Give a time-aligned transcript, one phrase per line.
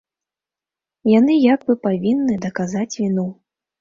[1.19, 3.27] Яны як бы павінны даказаць віну.